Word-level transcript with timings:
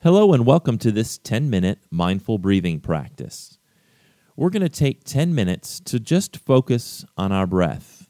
Hello, 0.00 0.32
and 0.32 0.46
welcome 0.46 0.78
to 0.78 0.92
this 0.92 1.18
10 1.18 1.50
minute 1.50 1.80
mindful 1.90 2.38
breathing 2.38 2.78
practice. 2.78 3.58
We're 4.36 4.48
going 4.48 4.62
to 4.62 4.68
take 4.68 5.02
10 5.02 5.34
minutes 5.34 5.80
to 5.80 5.98
just 5.98 6.36
focus 6.36 7.04
on 7.16 7.32
our 7.32 7.48
breath. 7.48 8.08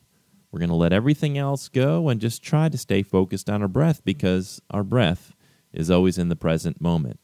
We're 0.52 0.58
going 0.58 0.68
to 0.68 0.74
let 0.74 0.92
everything 0.92 1.38
else 1.38 1.70
go 1.70 2.10
and 2.10 2.20
just 2.20 2.42
try 2.42 2.68
to 2.68 2.76
stay 2.76 3.02
focused 3.02 3.48
on 3.48 3.62
our 3.62 3.68
breath 3.68 4.04
because 4.04 4.60
our 4.70 4.84
breath 4.84 5.32
is 5.72 5.90
always 5.90 6.18
in 6.18 6.28
the 6.28 6.36
present 6.36 6.78
moment. 6.78 7.20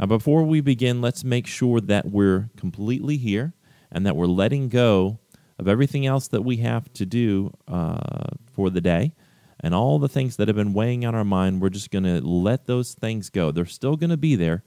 Now, 0.00 0.06
before 0.06 0.42
we 0.42 0.60
begin, 0.60 1.00
let's 1.00 1.22
make 1.22 1.46
sure 1.46 1.80
that 1.80 2.06
we're 2.06 2.50
completely 2.56 3.18
here 3.18 3.52
and 3.92 4.04
that 4.04 4.16
we're 4.16 4.26
letting 4.26 4.68
go 4.68 5.20
of 5.60 5.68
everything 5.68 6.06
else 6.06 6.26
that 6.26 6.42
we 6.42 6.56
have 6.56 6.92
to 6.94 7.06
do 7.06 7.52
uh, 7.68 8.30
for 8.50 8.68
the 8.68 8.80
day 8.80 9.14
and 9.62 9.74
all 9.74 9.98
the 9.98 10.08
things 10.08 10.36
that 10.36 10.48
have 10.48 10.56
been 10.56 10.72
weighing 10.72 11.04
on 11.04 11.14
our 11.14 11.24
mind, 11.24 11.60
we're 11.60 11.68
just 11.68 11.90
going 11.90 12.04
to 12.04 12.20
let 12.20 12.66
those 12.66 12.94
things 12.94 13.30
go. 13.30 13.50
They're 13.50 13.64
still 13.64 13.96
going 13.96 14.10
to 14.10 14.16
be 14.16 14.34
there. 14.34 14.64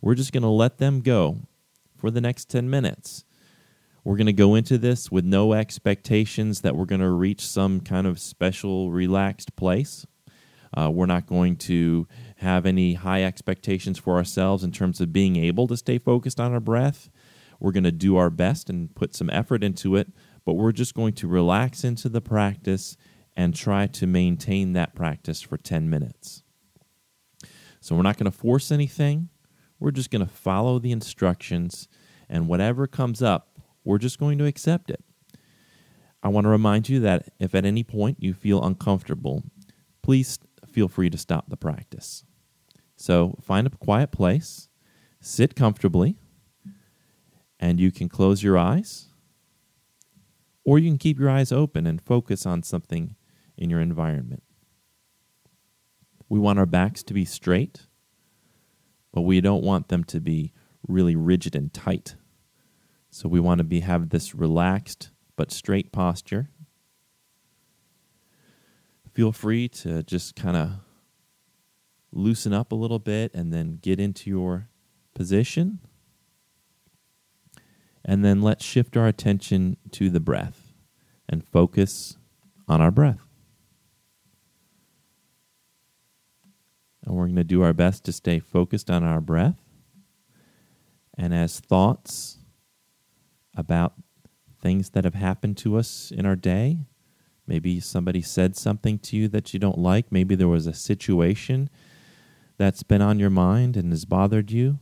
We're 0.00 0.14
just 0.14 0.32
going 0.32 0.42
to 0.42 0.48
let 0.48 0.78
them 0.78 1.00
go 1.00 1.40
for 1.98 2.10
the 2.10 2.20
next 2.20 2.48
10 2.48 2.70
minutes. 2.70 3.24
We're 4.02 4.16
going 4.16 4.26
to 4.26 4.32
go 4.32 4.54
into 4.54 4.78
this 4.78 5.10
with 5.10 5.26
no 5.26 5.52
expectations 5.52 6.62
that 6.62 6.74
we're 6.74 6.86
going 6.86 7.02
to 7.02 7.10
reach 7.10 7.46
some 7.46 7.80
kind 7.80 8.06
of 8.06 8.18
special, 8.18 8.90
relaxed 8.90 9.54
place. 9.56 10.06
Uh, 10.72 10.90
we're 10.90 11.04
not 11.04 11.26
going 11.26 11.56
to 11.56 12.06
have 12.36 12.64
any 12.64 12.94
high 12.94 13.24
expectations 13.24 13.98
for 13.98 14.16
ourselves 14.16 14.64
in 14.64 14.72
terms 14.72 15.00
of 15.00 15.12
being 15.12 15.36
able 15.36 15.66
to 15.66 15.76
stay 15.76 15.98
focused 15.98 16.40
on 16.40 16.52
our 16.52 16.60
breath. 16.60 17.10
We're 17.58 17.72
going 17.72 17.84
to 17.84 17.92
do 17.92 18.16
our 18.16 18.30
best 18.30 18.70
and 18.70 18.94
put 18.94 19.14
some 19.14 19.28
effort 19.28 19.62
into 19.62 19.96
it, 19.96 20.08
but 20.46 20.54
we're 20.54 20.72
just 20.72 20.94
going 20.94 21.12
to 21.14 21.28
relax 21.28 21.84
into 21.84 22.08
the 22.08 22.22
practice 22.22 22.96
and 23.36 23.54
try 23.54 23.86
to 23.86 24.06
maintain 24.06 24.72
that 24.72 24.94
practice 24.94 25.40
for 25.40 25.56
10 25.56 25.88
minutes. 25.88 26.42
So 27.80 27.94
we're 27.96 28.02
not 28.02 28.18
going 28.18 28.30
to 28.30 28.36
force 28.36 28.70
anything. 28.70 29.30
We're 29.78 29.90
just 29.90 30.10
going 30.10 30.24
to 30.24 30.30
follow 30.30 30.78
the 30.78 30.92
instructions, 30.92 31.88
and 32.28 32.48
whatever 32.48 32.86
comes 32.86 33.22
up, 33.22 33.58
we're 33.84 33.98
just 33.98 34.18
going 34.18 34.38
to 34.38 34.44
accept 34.44 34.90
it. 34.90 35.02
I 36.22 36.28
want 36.28 36.44
to 36.44 36.50
remind 36.50 36.88
you 36.88 37.00
that 37.00 37.30
if 37.38 37.54
at 37.54 37.64
any 37.64 37.82
point 37.82 38.18
you 38.20 38.34
feel 38.34 38.62
uncomfortable, 38.62 39.42
please 40.02 40.38
feel 40.66 40.88
free 40.88 41.08
to 41.08 41.16
stop 41.16 41.48
the 41.48 41.56
practice. 41.56 42.24
So 42.96 43.38
find 43.40 43.66
a 43.66 43.70
quiet 43.70 44.12
place, 44.12 44.68
sit 45.22 45.56
comfortably, 45.56 46.16
and 47.58 47.80
you 47.80 47.90
can 47.90 48.10
close 48.10 48.42
your 48.42 48.58
eyes, 48.58 49.06
or 50.62 50.78
you 50.78 50.90
can 50.90 50.98
keep 50.98 51.18
your 51.18 51.30
eyes 51.30 51.50
open 51.50 51.86
and 51.86 52.02
focus 52.02 52.44
on 52.44 52.62
something 52.62 53.16
in 53.60 53.70
your 53.70 53.80
environment. 53.80 54.42
We 56.28 56.38
want 56.38 56.58
our 56.58 56.66
backs 56.66 57.02
to 57.04 57.14
be 57.14 57.24
straight, 57.24 57.86
but 59.12 59.22
we 59.22 59.40
don't 59.40 59.62
want 59.62 59.88
them 59.88 60.02
to 60.04 60.20
be 60.20 60.52
really 60.88 61.14
rigid 61.14 61.54
and 61.54 61.72
tight. 61.72 62.16
So 63.10 63.28
we 63.28 63.40
want 63.40 63.58
to 63.58 63.64
be 63.64 63.80
have 63.80 64.08
this 64.08 64.34
relaxed 64.34 65.10
but 65.36 65.52
straight 65.52 65.92
posture. 65.92 66.48
Feel 69.12 69.32
free 69.32 69.68
to 69.68 70.02
just 70.04 70.36
kind 70.36 70.56
of 70.56 70.70
loosen 72.12 72.52
up 72.52 72.72
a 72.72 72.76
little 72.76 72.98
bit 72.98 73.34
and 73.34 73.52
then 73.52 73.78
get 73.82 74.00
into 74.00 74.30
your 74.30 74.68
position. 75.14 75.80
And 78.04 78.24
then 78.24 78.40
let's 78.40 78.64
shift 78.64 78.96
our 78.96 79.08
attention 79.08 79.76
to 79.92 80.08
the 80.08 80.20
breath 80.20 80.72
and 81.28 81.46
focus 81.46 82.16
on 82.68 82.80
our 82.80 82.90
breath. 82.90 83.29
And 87.04 87.14
we're 87.14 87.26
going 87.26 87.36
to 87.36 87.44
do 87.44 87.62
our 87.62 87.72
best 87.72 88.04
to 88.04 88.12
stay 88.12 88.38
focused 88.38 88.90
on 88.90 89.04
our 89.04 89.20
breath. 89.20 89.60
And 91.16 91.34
as 91.34 91.60
thoughts 91.60 92.38
about 93.56 93.94
things 94.60 94.90
that 94.90 95.04
have 95.04 95.14
happened 95.14 95.56
to 95.58 95.76
us 95.76 96.10
in 96.10 96.26
our 96.26 96.36
day, 96.36 96.78
maybe 97.46 97.80
somebody 97.80 98.22
said 98.22 98.56
something 98.56 98.98
to 98.98 99.16
you 99.16 99.28
that 99.28 99.52
you 99.52 99.60
don't 99.60 99.78
like, 99.78 100.12
maybe 100.12 100.34
there 100.34 100.48
was 100.48 100.66
a 100.66 100.74
situation 100.74 101.68
that's 102.58 102.82
been 102.82 103.02
on 103.02 103.18
your 103.18 103.30
mind 103.30 103.76
and 103.76 103.90
has 103.90 104.04
bothered 104.04 104.50
you, 104.50 104.78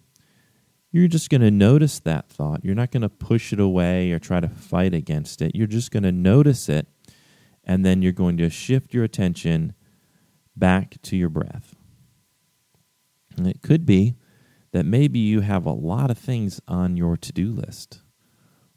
you're 0.90 1.06
just 1.06 1.30
going 1.30 1.40
to 1.40 1.50
notice 1.50 2.00
that 2.00 2.28
thought. 2.28 2.64
You're 2.64 2.74
not 2.74 2.90
going 2.90 3.02
to 3.02 3.08
push 3.08 3.52
it 3.52 3.60
away 3.60 4.10
or 4.10 4.18
try 4.18 4.40
to 4.40 4.48
fight 4.48 4.94
against 4.94 5.42
it. 5.42 5.54
You're 5.54 5.66
just 5.66 5.90
going 5.90 6.02
to 6.02 6.12
notice 6.12 6.68
it, 6.68 6.88
and 7.62 7.84
then 7.84 8.02
you're 8.02 8.12
going 8.12 8.36
to 8.38 8.50
shift 8.50 8.94
your 8.94 9.04
attention 9.04 9.74
back 10.56 11.00
to 11.02 11.16
your 11.16 11.28
breath. 11.28 11.77
And 13.38 13.46
it 13.46 13.62
could 13.62 13.86
be 13.86 14.16
that 14.72 14.84
maybe 14.84 15.18
you 15.18 15.40
have 15.40 15.64
a 15.64 15.72
lot 15.72 16.10
of 16.10 16.18
things 16.18 16.60
on 16.68 16.96
your 16.96 17.16
to 17.16 17.32
do 17.32 17.52
list, 17.52 18.02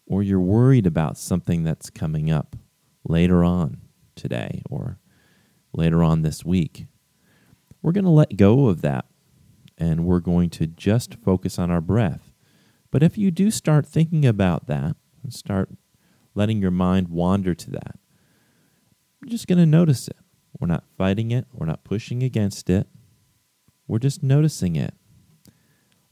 or 0.06 0.24
you're 0.24 0.40
worried 0.40 0.88
about 0.88 1.18
something 1.18 1.64
that's 1.64 1.90
coming 1.90 2.32
up 2.32 2.56
later 3.04 3.44
on 3.44 3.82
today 4.16 4.62
or 4.70 5.00
later 5.74 6.04
on 6.04 6.22
this 6.22 6.46
week. 6.46 6.88
We're 7.82 7.92
going 7.92 8.06
to 8.06 8.12
let 8.12 8.38
go 8.38 8.68
of 8.68 8.82
that 8.82 9.06
and 9.78 10.06
we're 10.06 10.20
going 10.20 10.50
to 10.52 10.68
just 10.68 11.16
focus 11.16 11.58
on 11.58 11.72
our 11.72 11.82
breath. 11.82 12.32
But 12.92 13.04
if 13.04 13.18
you 13.18 13.32
do 13.32 13.50
start 13.50 13.86
thinking 13.86 14.26
about 14.26 14.68
that 14.68 14.96
and 15.24 15.34
start 15.34 15.70
letting 16.36 16.62
your 16.62 16.72
mind 16.72 17.08
wander 17.10 17.56
to 17.56 17.72
that, 17.72 17.98
you're 19.22 19.32
just 19.32 19.48
going 19.48 19.60
to 19.60 19.66
notice 19.66 20.08
it. 20.08 20.18
We're 20.60 20.68
not 20.68 20.84
fighting 20.98 21.32
it, 21.32 21.48
we're 21.52 21.66
not 21.66 21.84
pushing 21.84 22.22
against 22.22 22.70
it. 22.70 22.88
We're 23.92 24.00
just 24.00 24.24
noticing 24.24 24.78
it. 24.78 24.94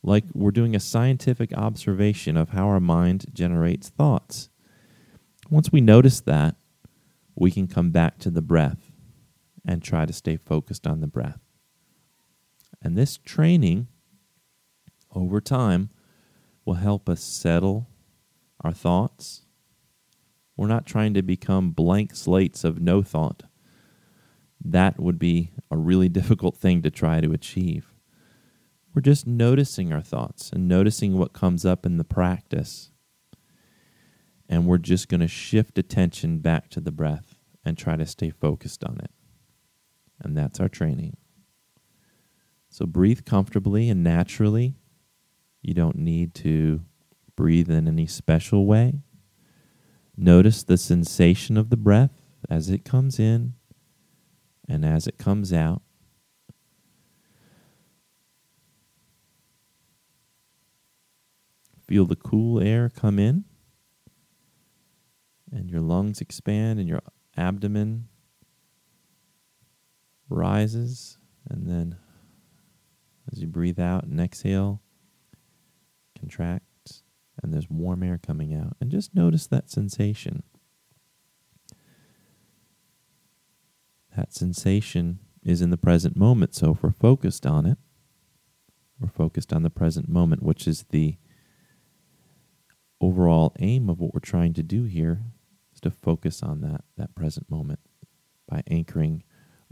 Like 0.03 0.25
we're 0.33 0.51
doing 0.51 0.75
a 0.75 0.81
scientific 0.81 1.53
observation 1.53 2.35
of 2.35 2.49
how 2.49 2.67
our 2.67 2.81
mind 2.81 3.27
generates 3.31 3.87
thoughts. 3.87 4.49
Once 5.49 5.71
we 5.71 5.79
notice 5.79 6.19
that, 6.19 6.57
we 7.35 7.51
can 7.51 7.67
come 7.67 7.91
back 7.91 8.17
to 8.17 8.29
the 8.29 8.41
breath 8.41 8.91
and 9.65 9.81
try 9.81 10.05
to 10.05 10.11
stay 10.11 10.35
focused 10.35 10.85
on 10.85 10.99
the 10.99 11.07
breath. 11.07 11.39
And 12.81 12.97
this 12.97 13.15
training 13.15 13.87
over 15.15 15.39
time 15.39 15.89
will 16.65 16.73
help 16.73 17.07
us 17.07 17.23
settle 17.23 17.87
our 18.59 18.73
thoughts. 18.73 19.43
We're 20.57 20.67
not 20.67 20.85
trying 20.85 21.13
to 21.13 21.21
become 21.21 21.71
blank 21.71 22.13
slates 22.13 22.65
of 22.65 22.81
no 22.81 23.03
thought 23.03 23.43
that 24.63 24.99
would 24.99 25.19
be 25.19 25.51
a 25.71 25.77
really 25.77 26.09
difficult 26.19 26.57
thing 26.57 26.81
to 26.81 26.91
try 26.91 27.21
to 27.21 27.31
achieve. 27.31 27.93
We're 28.93 29.01
just 29.01 29.27
noticing 29.27 29.93
our 29.93 30.01
thoughts 30.01 30.49
and 30.51 30.67
noticing 30.67 31.17
what 31.17 31.33
comes 31.33 31.65
up 31.65 31.85
in 31.85 31.97
the 31.97 32.03
practice. 32.03 32.91
And 34.47 34.65
we're 34.65 34.79
just 34.79 35.09
going 35.09 35.19
to 35.19 35.27
shift 35.27 35.77
attention 35.77 36.39
back 36.39 36.69
to 36.71 36.81
the 36.81 36.91
breath 36.91 37.35
and 37.63 37.77
try 37.77 37.95
to 37.95 38.05
stay 38.05 38.31
focused 38.31 38.83
on 38.83 38.99
it. 39.03 39.11
And 40.19 40.35
that's 40.35 40.59
our 40.59 40.69
training. 40.69 41.17
So 42.69 42.85
breathe 42.85 43.25
comfortably 43.25 43.89
and 43.89 44.03
naturally. 44.03 44.75
You 45.61 45.73
don't 45.73 45.97
need 45.97 46.33
to 46.35 46.81
breathe 47.35 47.69
in 47.69 47.87
any 47.87 48.07
special 48.07 48.65
way. 48.65 49.01
Notice 50.17 50.63
the 50.63 50.77
sensation 50.77 51.57
of 51.57 51.69
the 51.69 51.77
breath 51.77 52.21
as 52.49 52.69
it 52.69 52.83
comes 52.83 53.19
in 53.19 53.53
and 54.69 54.85
as 54.85 55.07
it 55.07 55.17
comes 55.17 55.51
out, 55.51 55.81
feel 61.87 62.05
the 62.05 62.15
cool 62.15 62.61
air 62.61 62.87
come 62.87 63.17
in, 63.17 63.43
and 65.51 65.71
your 65.71 65.81
lungs 65.81 66.21
expand, 66.21 66.79
and 66.79 66.87
your 66.87 67.01
abdomen 67.35 68.07
rises, 70.29 71.17
and 71.49 71.67
then 71.67 71.97
as 73.31 73.41
you 73.41 73.47
breathe 73.47 73.79
out 73.79 74.03
and 74.03 74.21
exhale, 74.21 74.81
contracts, 76.19 77.03
and 77.41 77.53
there's 77.53 77.69
warm 77.69 78.03
air 78.03 78.19
coming 78.21 78.53
out. 78.53 78.75
And 78.79 78.91
just 78.91 79.15
notice 79.15 79.47
that 79.47 79.69
sensation. 79.69 80.43
That 84.15 84.33
sensation 84.33 85.19
is 85.43 85.61
in 85.61 85.69
the 85.69 85.77
present 85.77 86.15
moment. 86.15 86.55
So 86.55 86.71
if 86.71 86.83
we're 86.83 86.91
focused 86.91 87.45
on 87.45 87.65
it, 87.65 87.77
we're 88.99 89.07
focused 89.07 89.53
on 89.53 89.63
the 89.63 89.69
present 89.69 90.09
moment, 90.09 90.43
which 90.43 90.67
is 90.67 90.85
the 90.89 91.17
overall 92.99 93.55
aim 93.59 93.89
of 93.89 93.99
what 93.99 94.13
we're 94.13 94.19
trying 94.19 94.53
to 94.53 94.63
do 94.63 94.83
here 94.83 95.23
is 95.73 95.79
to 95.81 95.89
focus 95.89 96.43
on 96.43 96.61
that 96.61 96.83
that 96.97 97.15
present 97.15 97.49
moment 97.49 97.79
by 98.47 98.61
anchoring 98.67 99.23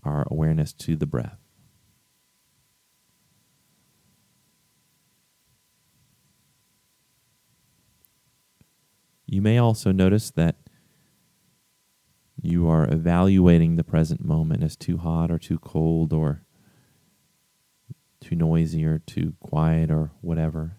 our 0.04 0.25
awareness 0.31 0.72
to 0.72 0.95
the 0.95 1.06
breath. 1.06 1.40
You 9.25 9.42
may 9.42 9.57
also 9.57 9.92
notice 9.92 10.31
that 10.31 10.56
you 12.42 12.69
are 12.69 12.92
evaluating 12.92 13.75
the 13.75 13.84
present 13.84 14.24
moment 14.24 14.63
as 14.63 14.75
too 14.75 14.98
hot 14.98 15.31
or 15.31 15.38
too 15.38 15.60
cold 15.60 16.13
or 16.13 16.44
too 18.22 18.36
noisy 18.36 18.86
or 18.86 19.00
too 19.00 19.34
quiet 19.39 19.89
or 19.92 20.12
whatever. 20.22 20.78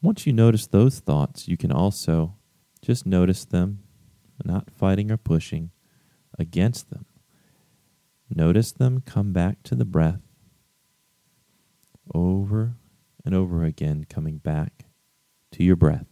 Once 0.00 0.26
you 0.26 0.32
notice 0.32 0.66
those 0.66 1.00
thoughts, 1.00 1.48
you 1.48 1.56
can 1.56 1.72
also 1.72 2.34
just 2.82 3.06
notice 3.06 3.44
them, 3.44 3.80
not 4.44 4.70
fighting 4.70 5.10
or 5.10 5.16
pushing 5.16 5.70
against 6.38 6.90
them. 6.90 7.04
Notice 8.30 8.72
them 8.72 9.00
come 9.00 9.32
back 9.32 9.62
to 9.64 9.74
the 9.74 9.84
breath 9.84 10.20
over 12.14 12.76
and 13.24 13.34
over 13.34 13.64
again, 13.64 14.06
coming 14.08 14.38
back 14.38 14.84
to 15.52 15.64
your 15.64 15.76
breath. 15.76 16.06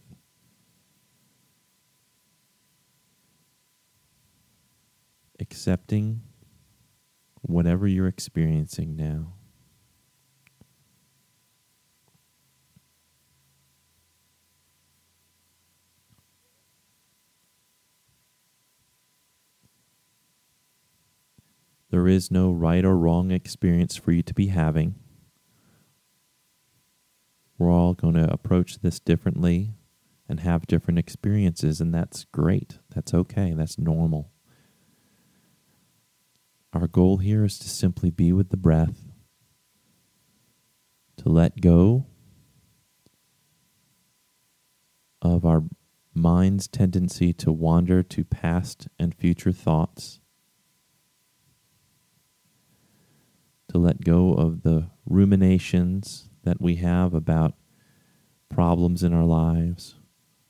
Accepting 5.39 6.21
whatever 7.41 7.87
you're 7.87 8.07
experiencing 8.07 8.95
now. 8.95 9.33
There 21.89 22.07
is 22.07 22.29
no 22.29 22.51
right 22.51 22.83
or 22.83 22.97
wrong 22.97 23.31
experience 23.31 23.95
for 23.95 24.11
you 24.11 24.21
to 24.23 24.33
be 24.33 24.47
having. 24.47 24.95
We're 27.57 27.71
all 27.71 27.93
going 27.93 28.15
to 28.15 28.31
approach 28.31 28.79
this 28.79 28.99
differently 28.99 29.73
and 30.27 30.41
have 30.41 30.67
different 30.67 30.99
experiences, 30.99 31.79
and 31.79 31.93
that's 31.93 32.25
great. 32.25 32.79
That's 32.93 33.13
okay. 33.13 33.53
That's 33.55 33.79
normal. 33.79 34.31
Our 36.79 36.87
goal 36.87 37.17
here 37.17 37.43
is 37.43 37.57
to 37.57 37.69
simply 37.69 38.11
be 38.11 38.31
with 38.31 38.51
the 38.51 38.55
breath, 38.55 39.11
to 41.17 41.27
let 41.27 41.59
go 41.59 42.05
of 45.23 45.43
our 45.43 45.63
mind's 46.13 46.67
tendency 46.67 47.33
to 47.33 47.51
wander 47.51 48.03
to 48.03 48.23
past 48.23 48.89
and 48.99 49.15
future 49.15 49.51
thoughts, 49.51 50.19
to 53.69 53.79
let 53.79 54.01
go 54.03 54.35
of 54.35 54.61
the 54.61 54.91
ruminations 55.03 56.29
that 56.43 56.61
we 56.61 56.75
have 56.75 57.15
about 57.15 57.55
problems 58.49 59.01
in 59.01 59.15
our 59.15 59.25
lives, 59.25 59.95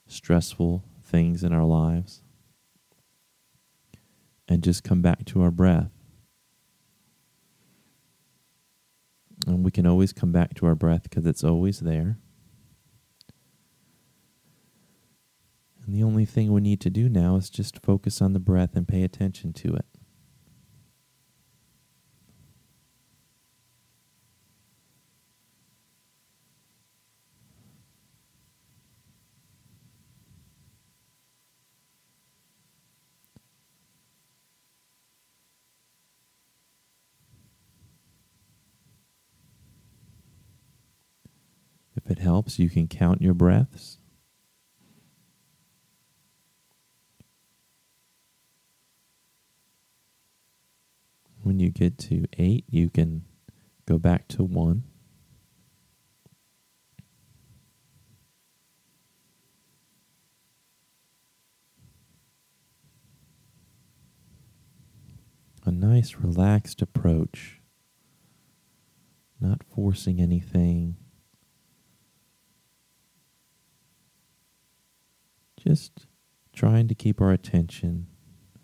stressful 0.07 0.83
things 1.01 1.41
in 1.41 1.53
our 1.53 1.63
lives, 1.63 2.21
and 4.50 4.62
just 4.62 4.83
come 4.83 5.01
back 5.01 5.23
to 5.23 5.41
our 5.41 5.51
breath. 5.51 5.96
And 9.47 9.63
we 9.63 9.71
can 9.71 9.88
always 9.88 10.11
come 10.11 10.31
back 10.31 10.53
to 10.55 10.65
our 10.65 10.75
breath 10.75 11.03
because 11.03 11.25
it's 11.25 11.44
always 11.44 11.79
there. 11.79 12.17
And 15.85 15.95
the 15.95 16.03
only 16.03 16.25
thing 16.25 16.51
we 16.51 16.59
need 16.59 16.81
to 16.81 16.89
do 16.89 17.07
now 17.07 17.38
is 17.38 17.49
just 17.49 17.81
focus 17.81 18.21
on 18.21 18.33
the 18.33 18.39
breath 18.39 18.75
and 18.75 18.85
pay 18.85 19.03
attention 19.03 19.53
to 19.53 19.73
it. 19.73 19.85
If 42.07 42.12
it 42.12 42.19
helps, 42.19 42.57
you 42.57 42.69
can 42.69 42.88
count 42.88 43.21
your 43.21 43.33
breaths. 43.33 43.98
When 51.44 51.59
you 51.59 51.69
get 51.69 51.98
to 51.98 52.24
eight, 52.38 52.63
you 52.69 52.89
can 52.89 53.25
go 53.86 53.98
back 53.98 54.30
to 54.30 54.44
one. 54.45 54.83
A 65.65 65.71
nice, 65.71 66.15
relaxed 66.15 66.81
approach, 66.81 67.59
not 69.42 69.62
forcing 69.62 70.21
anything. 70.21 70.95
Just 75.59 76.07
trying 76.54 76.88
to 76.88 76.95
keep 76.95 77.19
our 77.19 77.31
attention 77.31 78.07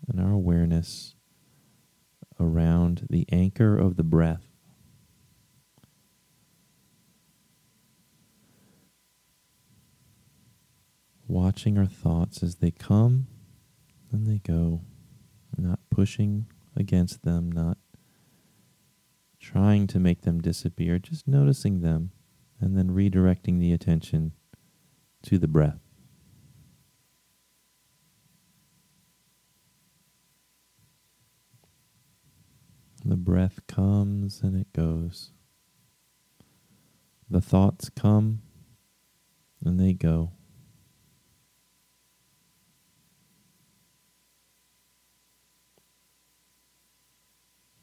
and 0.08 0.20
our 0.20 0.32
awareness 0.32 1.14
around 2.40 3.06
the 3.10 3.26
anchor 3.30 3.76
of 3.76 3.96
the 3.96 4.02
breath. 4.02 4.46
Watching 11.26 11.78
our 11.78 11.86
thoughts 11.86 12.42
as 12.42 12.56
they 12.56 12.70
come 12.70 13.26
and 14.12 14.26
they 14.26 14.38
go, 14.38 14.82
not 15.56 15.80
pushing 15.90 16.46
against 16.76 17.22
them, 17.22 17.50
not 17.50 17.78
trying 19.40 19.86
to 19.88 19.98
make 19.98 20.22
them 20.22 20.40
disappear, 20.40 20.98
just 20.98 21.26
noticing 21.26 21.80
them 21.80 22.10
and 22.60 22.76
then 22.76 22.90
redirecting 22.90 23.58
the 23.58 23.72
attention 23.72 24.32
to 25.22 25.38
the 25.38 25.48
breath. 25.48 25.83
The 33.06 33.16
breath 33.16 33.60
comes 33.66 34.40
and 34.42 34.58
it 34.58 34.72
goes. 34.72 35.30
The 37.28 37.42
thoughts 37.42 37.90
come 37.90 38.40
and 39.62 39.78
they 39.78 39.92
go. 39.92 40.32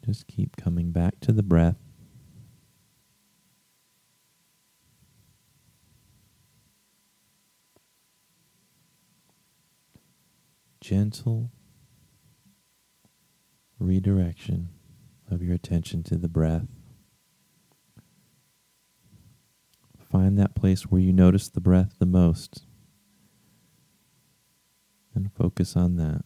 Just 0.04 0.26
keep 0.26 0.58
coming 0.58 0.92
back 0.92 1.20
to 1.22 1.32
the 1.32 1.44
breath. 1.44 1.78
Gentle 10.80 11.52
redirection 13.78 14.70
of 15.32 15.42
your 15.42 15.56
attention 15.56 16.04
to 16.04 16.18
the 16.18 16.28
breath. 16.28 16.68
Find 20.12 20.38
that 20.38 20.56
place 20.56 20.84
where 20.84 21.00
you 21.02 21.14
notice 21.14 21.48
the 21.48 21.62
breath 21.62 21.96
the 22.00 22.06
most 22.06 22.66
and 25.16 25.32
focus 25.34 25.76
on 25.76 25.96
that. 25.98 26.26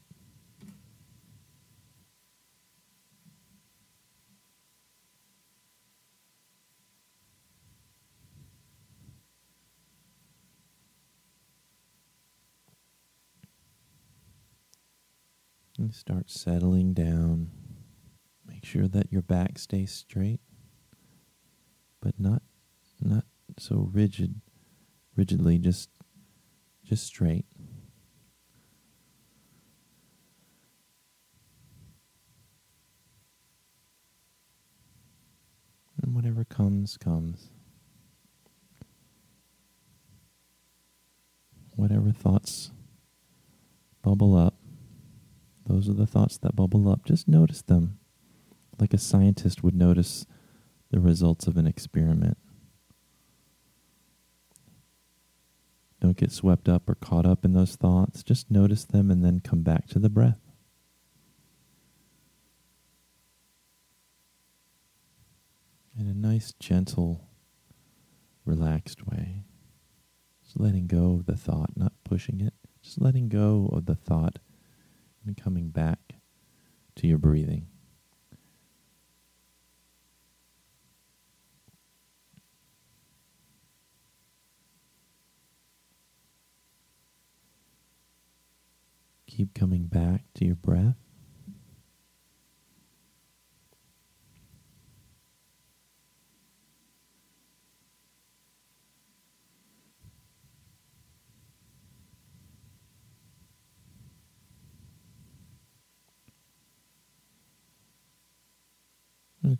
And 15.77 15.93
start 15.93 16.29
settling 16.29 16.93
down. 16.93 17.64
Sure 18.65 18.87
that 18.87 19.11
your 19.11 19.21
back 19.21 19.59
stays 19.59 19.91
straight, 19.91 20.39
but 22.01 22.19
not 22.19 22.41
not 22.99 23.25
so 23.59 23.91
rigid 23.93 24.41
rigidly 25.15 25.59
just 25.59 25.91
just 26.83 27.05
straight. 27.05 27.45
And 36.01 36.15
whatever 36.15 36.43
comes 36.43 36.97
comes. 36.97 37.51
Whatever 41.75 42.11
thoughts 42.11 42.71
bubble 44.01 44.35
up, 44.35 44.55
those 45.67 45.87
are 45.87 45.93
the 45.93 46.07
thoughts 46.07 46.39
that 46.39 46.55
bubble 46.55 46.89
up. 46.89 47.05
Just 47.05 47.27
notice 47.27 47.61
them 47.61 47.99
like 48.79 48.93
a 48.93 48.97
scientist 48.97 49.63
would 49.63 49.75
notice 49.75 50.25
the 50.91 50.99
results 50.99 51.47
of 51.47 51.57
an 51.57 51.67
experiment. 51.67 52.37
Don't 56.01 56.17
get 56.17 56.31
swept 56.31 56.69
up 56.69 56.89
or 56.89 56.95
caught 56.95 57.25
up 57.25 57.43
in 57.43 57.53
those 57.53 57.75
thoughts. 57.75 58.21
Just 58.21 58.51
notice 58.51 58.83
them 58.83 59.09
and 59.09 59.23
then 59.23 59.39
come 59.39 59.63
back 59.63 59.87
to 59.87 59.99
the 59.99 60.09
breath. 60.09 60.45
in 65.97 66.07
a 66.07 66.13
nice, 66.13 66.53
gentle, 66.59 67.29
relaxed 68.43 69.07
way. 69.07 69.43
Just 70.43 70.59
letting 70.59 70.87
go 70.87 71.13
of 71.13 71.25
the 71.25 71.37
thought, 71.37 71.71
not 71.75 71.93
pushing 72.03 72.41
it, 72.41 72.53
just 72.81 73.01
letting 73.01 73.29
go 73.29 73.69
of 73.71 73.85
the 73.85 73.95
thought 73.95 74.39
and 75.25 75.37
coming 75.37 75.69
back 75.69 76.15
to 76.95 77.07
your 77.07 77.17
breathing. 77.17 77.67
Keep 89.35 89.53
coming 89.53 89.87
back 89.87 90.21
to 90.35 90.45
your 90.45 90.55
breath. 90.55 90.95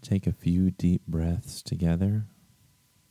Take 0.01 0.25
a 0.25 0.31
few 0.31 0.71
deep 0.71 1.05
breaths 1.05 1.61
together. 1.61 2.27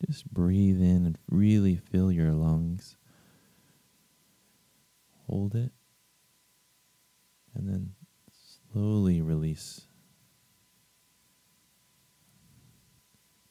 Just 0.07 0.33
breathe 0.33 0.81
in 0.81 1.05
and 1.05 1.19
really 1.29 1.77
fill 1.77 2.11
your 2.11 2.33
lungs. 2.33 2.97
Hold 5.27 5.55
it. 5.55 5.73
And 7.55 7.69
then 7.69 7.93
slowly 8.73 9.21
release. 9.21 9.87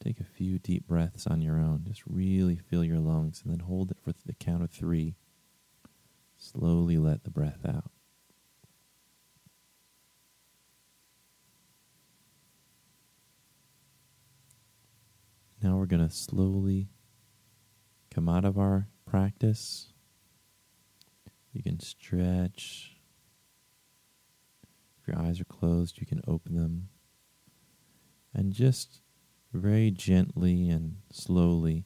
Take 0.03 0.19
a 0.19 0.25
few 0.25 0.59
deep 0.59 0.85
breaths 0.87 1.25
on 1.25 1.41
your 1.41 1.57
own. 1.57 1.85
Just 1.87 2.03
really 2.05 2.57
fill 2.57 2.83
your 2.83 2.99
lungs 2.99 3.41
and 3.43 3.53
then 3.53 3.61
hold 3.61 3.91
it 3.91 3.97
for 4.03 4.13
the 4.25 4.33
count 4.33 4.61
of 4.61 4.69
three. 4.69 5.15
Slowly 6.37 6.97
let 6.97 7.23
the 7.23 7.29
breath 7.29 7.65
out. 7.65 7.91
Now 15.61 15.77
we're 15.77 15.85
going 15.85 16.05
to 16.05 16.13
slowly 16.13 16.89
come 18.13 18.27
out 18.27 18.43
of 18.43 18.57
our 18.57 18.89
practice. 19.05 19.93
You 21.53 21.63
can 21.63 21.79
stretch. 21.79 22.97
If 25.03 25.13
your 25.13 25.21
eyes 25.21 25.41
are 25.41 25.45
closed, 25.45 25.99
you 25.99 26.05
can 26.05 26.21
open 26.27 26.55
them. 26.55 26.87
And 28.33 28.53
just 28.53 29.01
very 29.51 29.91
gently 29.91 30.69
and 30.69 30.97
slowly 31.11 31.85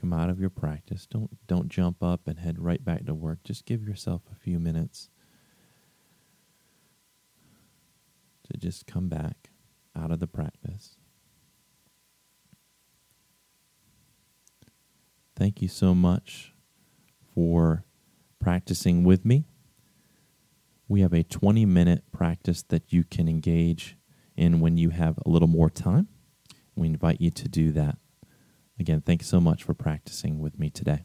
come 0.00 0.12
out 0.12 0.30
of 0.30 0.40
your 0.40 0.50
practice. 0.50 1.06
Don't 1.06 1.30
don't 1.46 1.68
jump 1.68 2.02
up 2.02 2.28
and 2.28 2.38
head 2.38 2.58
right 2.58 2.82
back 2.84 3.04
to 3.06 3.14
work. 3.14 3.40
Just 3.42 3.66
give 3.66 3.82
yourself 3.82 4.22
a 4.30 4.36
few 4.36 4.58
minutes 4.58 5.10
to 8.50 8.56
just 8.56 8.86
come 8.86 9.08
back 9.08 9.50
out 9.96 10.12
of 10.12 10.20
the 10.20 10.26
practice. 10.26 10.96
Thank 15.34 15.60
you 15.60 15.68
so 15.68 15.94
much 15.94 16.54
for 17.34 17.84
practicing 18.38 19.02
with 19.02 19.24
me. 19.24 19.44
We 20.92 21.00
have 21.00 21.14
a 21.14 21.22
20 21.22 21.64
minute 21.64 22.04
practice 22.12 22.62
that 22.64 22.92
you 22.92 23.02
can 23.02 23.26
engage 23.26 23.96
in 24.36 24.60
when 24.60 24.76
you 24.76 24.90
have 24.90 25.18
a 25.24 25.30
little 25.30 25.48
more 25.48 25.70
time. 25.70 26.08
We 26.76 26.86
invite 26.86 27.18
you 27.18 27.30
to 27.30 27.48
do 27.48 27.72
that. 27.72 27.96
Again, 28.78 29.00
thanks 29.00 29.26
so 29.26 29.40
much 29.40 29.62
for 29.62 29.72
practicing 29.72 30.38
with 30.38 30.58
me 30.58 30.68
today. 30.68 31.04